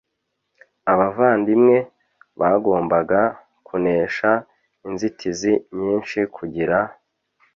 Abavandimwe 0.91 1.77
bagombaga 2.39 3.21
kunesha 3.67 4.31
inzitizi 4.87 5.53
nyinshi 5.79 6.19
kugira 6.35 6.77